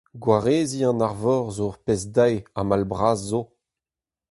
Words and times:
Gwareziñ 0.21 0.85
an 0.89 1.03
arvor 1.07 1.45
zo 1.55 1.63
ur 1.69 1.75
pezh 1.85 2.07
dae 2.15 2.35
ha 2.55 2.61
mall 2.67 2.83
bras 2.91 3.19
zo. 3.29 3.41